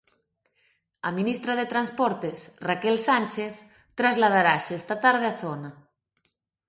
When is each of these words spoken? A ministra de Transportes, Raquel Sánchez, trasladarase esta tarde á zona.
A 1.07 1.09
ministra 1.17 1.53
de 1.59 1.69
Transportes, 1.73 2.37
Raquel 2.67 2.97
Sánchez, 3.07 3.53
trasladarase 3.99 4.71
esta 4.81 4.95
tarde 5.05 5.25
á 5.33 5.35
zona. 5.43 5.69